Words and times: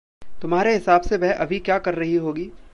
तुम्हारे 0.41 0.73
हिसाब 0.73 1.01
से 1.01 1.17
वह 1.17 1.33
अभी 1.33 1.59
क्या 1.59 1.77
कर 1.79 1.95
रही 1.95 2.15
होगी? 2.15 2.49